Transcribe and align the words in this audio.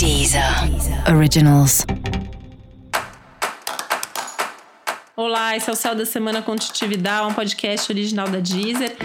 Deezer 0.00 0.42
Originals. 1.14 1.84
Olá, 5.14 5.54
esse 5.54 5.68
é 5.68 5.72
o 5.74 5.76
Céu 5.76 5.94
da 5.94 6.06
Semana 6.06 6.40
Contitividade, 6.40 7.30
um 7.30 7.34
podcast 7.34 7.92
original 7.92 8.26
da 8.26 8.38
Deezer. 8.38 8.96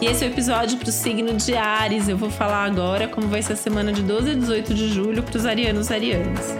E 0.00 0.06
esse 0.06 0.24
é 0.24 0.28
o 0.28 0.30
episódio 0.30 0.78
para 0.78 0.88
o 0.88 0.92
signo 0.92 1.36
de 1.36 1.56
Ares. 1.56 2.08
Eu 2.08 2.16
vou 2.16 2.30
falar 2.30 2.62
agora 2.62 3.08
como 3.08 3.26
vai 3.26 3.42
ser 3.42 3.54
a 3.54 3.56
semana 3.56 3.92
de 3.92 4.02
12 4.02 4.30
a 4.30 4.34
18 4.34 4.72
de 4.72 4.94
julho 4.94 5.24
para 5.24 5.36
os 5.36 5.44
arianos 5.44 5.90
arianas 5.90 6.54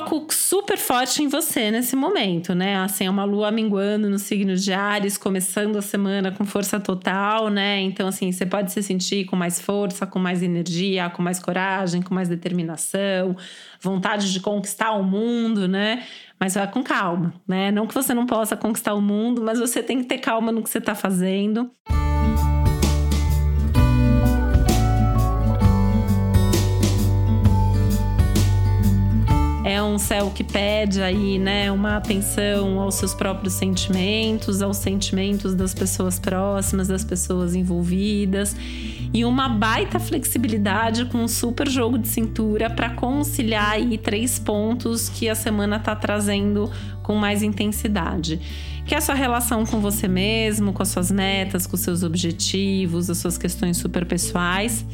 foco 0.00 0.26
super 0.34 0.76
forte 0.76 1.22
em 1.22 1.28
você 1.28 1.70
nesse 1.70 1.96
momento, 1.96 2.54
né? 2.54 2.76
Assim, 2.76 3.06
é 3.06 3.10
uma 3.10 3.24
lua 3.24 3.50
minguando 3.50 4.08
no 4.10 4.18
signo 4.18 4.54
de 4.54 4.72
Ares, 4.72 5.16
começando 5.16 5.76
a 5.76 5.82
semana 5.82 6.30
com 6.30 6.44
força 6.44 6.78
total, 6.78 7.48
né? 7.48 7.80
Então, 7.80 8.06
assim, 8.08 8.30
você 8.30 8.44
pode 8.44 8.72
se 8.72 8.82
sentir 8.82 9.24
com 9.24 9.36
mais 9.36 9.60
força, 9.60 10.06
com 10.06 10.18
mais 10.18 10.42
energia, 10.42 11.08
com 11.10 11.22
mais 11.22 11.38
coragem, 11.38 12.02
com 12.02 12.14
mais 12.14 12.28
determinação, 12.28 13.36
vontade 13.80 14.32
de 14.32 14.40
conquistar 14.40 14.92
o 14.92 15.02
mundo, 15.02 15.66
né? 15.66 16.04
Mas 16.38 16.54
vai 16.54 16.70
com 16.70 16.82
calma, 16.82 17.32
né? 17.48 17.70
Não 17.70 17.86
que 17.86 17.94
você 17.94 18.12
não 18.12 18.26
possa 18.26 18.56
conquistar 18.56 18.94
o 18.94 19.00
mundo, 19.00 19.42
mas 19.42 19.58
você 19.58 19.82
tem 19.82 20.02
que 20.02 20.04
ter 20.04 20.18
calma 20.18 20.52
no 20.52 20.62
que 20.62 20.68
você 20.68 20.80
tá 20.80 20.94
fazendo. 20.94 21.70
É 29.66 29.82
um 29.82 29.98
céu 29.98 30.30
que 30.30 30.44
pede 30.44 31.02
aí, 31.02 31.40
né, 31.40 31.72
uma 31.72 31.96
atenção 31.96 32.78
aos 32.78 32.94
seus 32.94 33.12
próprios 33.12 33.54
sentimentos, 33.54 34.62
aos 34.62 34.76
sentimentos 34.76 35.56
das 35.56 35.74
pessoas 35.74 36.20
próximas, 36.20 36.86
das 36.86 37.04
pessoas 37.04 37.52
envolvidas. 37.52 38.54
E 39.12 39.24
uma 39.24 39.48
baita 39.48 39.98
flexibilidade 39.98 41.06
com 41.06 41.18
um 41.18 41.26
super 41.26 41.68
jogo 41.68 41.98
de 41.98 42.06
cintura 42.06 42.70
para 42.70 42.90
conciliar 42.90 43.72
aí 43.72 43.98
três 43.98 44.38
pontos 44.38 45.08
que 45.08 45.28
a 45.28 45.34
semana 45.34 45.78
está 45.78 45.96
trazendo 45.96 46.70
com 47.02 47.16
mais 47.16 47.42
intensidade. 47.42 48.40
Que 48.86 48.94
é 48.94 48.98
a 48.98 49.00
sua 49.00 49.16
relação 49.16 49.66
com 49.66 49.80
você 49.80 50.06
mesmo, 50.06 50.72
com 50.72 50.80
as 50.80 50.90
suas 50.90 51.10
metas, 51.10 51.66
com 51.66 51.74
os 51.74 51.82
seus 51.82 52.04
objetivos, 52.04 53.10
as 53.10 53.18
suas 53.18 53.36
questões 53.36 53.78
super 53.78 54.06
pessoais 54.06 54.86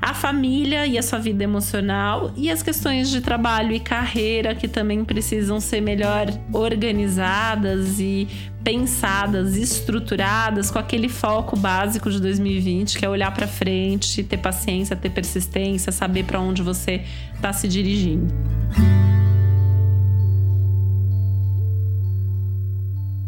a 0.00 0.14
família 0.14 0.86
e 0.86 0.98
a 0.98 1.02
sua 1.02 1.18
vida 1.18 1.44
emocional 1.44 2.32
e 2.36 2.50
as 2.50 2.62
questões 2.62 3.10
de 3.10 3.20
trabalho 3.20 3.72
e 3.72 3.80
carreira 3.80 4.54
que 4.54 4.68
também 4.68 5.04
precisam 5.04 5.60
ser 5.60 5.80
melhor 5.80 6.26
organizadas 6.52 7.98
e 7.98 8.28
pensadas, 8.62 9.56
estruturadas 9.56 10.70
com 10.70 10.78
aquele 10.78 11.08
foco 11.08 11.56
básico 11.56 12.10
de 12.10 12.20
2020, 12.20 12.98
que 12.98 13.04
é 13.04 13.08
olhar 13.08 13.32
para 13.32 13.46
frente, 13.46 14.24
ter 14.24 14.38
paciência, 14.38 14.96
ter 14.96 15.10
persistência, 15.10 15.92
saber 15.92 16.24
para 16.24 16.40
onde 16.40 16.62
você 16.62 17.04
está 17.34 17.52
se 17.52 17.68
dirigindo. 17.68 18.34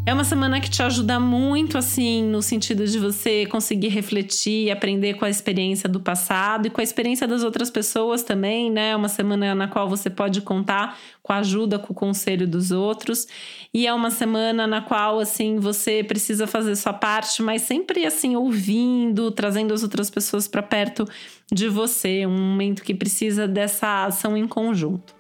É 0.08 0.14
uma 0.14 0.24
semana 0.24 0.58
que 0.58 0.70
te 0.70 0.82
ajuda 0.82 1.20
muito, 1.20 1.76
assim, 1.76 2.22
no 2.22 2.40
sentido 2.40 2.86
de 2.86 2.98
você 2.98 3.44
conseguir 3.44 3.88
refletir, 3.88 4.70
aprender 4.70 5.18
com 5.18 5.26
a 5.26 5.28
experiência 5.28 5.86
do 5.86 6.00
passado 6.00 6.66
e 6.66 6.70
com 6.70 6.80
a 6.80 6.82
experiência 6.82 7.28
das 7.28 7.44
outras 7.44 7.68
pessoas 7.68 8.22
também, 8.22 8.70
né? 8.70 8.92
É 8.92 8.96
uma 8.96 9.10
semana 9.10 9.54
na 9.54 9.68
qual 9.68 9.86
você 9.86 10.08
pode 10.08 10.40
contar 10.40 10.98
com 11.22 11.30
a 11.30 11.36
ajuda, 11.40 11.78
com 11.78 11.92
o 11.92 11.94
conselho 11.94 12.48
dos 12.48 12.70
outros. 12.70 13.26
E 13.74 13.86
é 13.86 13.92
uma 13.92 14.10
semana 14.10 14.66
na 14.66 14.80
qual, 14.80 15.20
assim, 15.20 15.58
você 15.58 16.02
precisa 16.02 16.46
fazer 16.46 16.74
sua 16.74 16.94
parte, 16.94 17.42
mas 17.42 17.60
sempre, 17.60 18.06
assim, 18.06 18.34
ouvindo, 18.34 19.30
trazendo 19.30 19.74
as 19.74 19.82
outras 19.82 20.08
pessoas 20.08 20.48
para 20.48 20.62
perto 20.62 21.06
de 21.52 21.68
você. 21.68 22.24
Um 22.24 22.52
momento 22.52 22.82
que 22.82 22.94
precisa 22.94 23.46
dessa 23.46 24.06
ação 24.06 24.38
em 24.38 24.48
conjunto. 24.48 25.17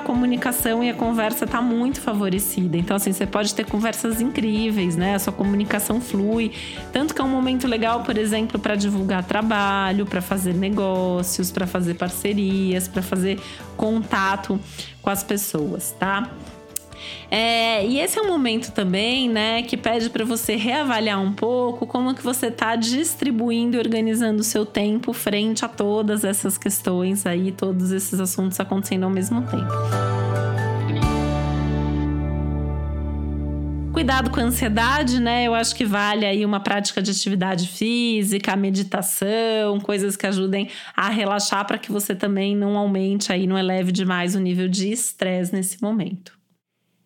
A 0.00 0.02
comunicação 0.02 0.82
e 0.82 0.90
a 0.90 0.94
conversa 0.94 1.46
tá 1.46 1.60
muito 1.60 2.00
favorecida. 2.00 2.76
Então, 2.76 2.96
assim, 2.96 3.12
você 3.12 3.26
pode 3.26 3.54
ter 3.54 3.64
conversas 3.64 4.20
incríveis, 4.20 4.96
né? 4.96 5.14
A 5.14 5.18
sua 5.18 5.32
comunicação 5.32 6.00
flui. 6.00 6.52
Tanto 6.92 7.14
que 7.14 7.20
é 7.20 7.24
um 7.24 7.28
momento 7.28 7.68
legal, 7.68 8.02
por 8.02 8.16
exemplo, 8.16 8.58
para 8.58 8.74
divulgar 8.74 9.22
trabalho, 9.24 10.06
para 10.06 10.20
fazer 10.20 10.54
negócios, 10.54 11.50
para 11.50 11.66
fazer 11.66 11.94
parcerias, 11.94 12.88
para 12.88 13.02
fazer 13.02 13.38
contato 13.76 14.58
com 15.02 15.10
as 15.10 15.22
pessoas, 15.22 15.94
tá? 15.98 16.28
É, 17.30 17.86
e 17.86 18.00
esse 18.00 18.18
é 18.18 18.22
um 18.22 18.28
momento 18.28 18.72
também, 18.72 19.28
né, 19.28 19.62
que 19.62 19.76
pede 19.76 20.10
para 20.10 20.24
você 20.24 20.56
reavaliar 20.56 21.20
um 21.20 21.32
pouco 21.32 21.86
como 21.86 22.14
que 22.14 22.22
você 22.22 22.46
está 22.46 22.76
distribuindo 22.76 23.76
e 23.76 23.78
organizando 23.78 24.40
o 24.40 24.44
seu 24.44 24.66
tempo 24.66 25.12
frente 25.12 25.64
a 25.64 25.68
todas 25.68 26.24
essas 26.24 26.58
questões 26.58 27.26
aí, 27.26 27.52
todos 27.52 27.92
esses 27.92 28.18
assuntos 28.20 28.58
acontecendo 28.58 29.04
ao 29.04 29.10
mesmo 29.10 29.42
tempo. 29.42 29.70
Cuidado 33.92 34.30
com 34.30 34.40
a 34.40 34.44
ansiedade, 34.44 35.20
né? 35.20 35.44
Eu 35.44 35.52
acho 35.52 35.74
que 35.74 35.84
vale 35.84 36.24
aí 36.24 36.42
uma 36.42 36.58
prática 36.60 37.02
de 37.02 37.10
atividade 37.10 37.68
física, 37.68 38.56
meditação, 38.56 39.78
coisas 39.78 40.16
que 40.16 40.26
ajudem 40.26 40.70
a 40.96 41.10
relaxar 41.10 41.66
para 41.66 41.76
que 41.76 41.92
você 41.92 42.14
também 42.14 42.56
não 42.56 42.78
aumente 42.78 43.30
aí, 43.30 43.46
não 43.46 43.58
eleve 43.58 43.92
demais 43.92 44.34
o 44.34 44.40
nível 44.40 44.68
de 44.68 44.90
estresse 44.90 45.52
nesse 45.52 45.82
momento. 45.82 46.39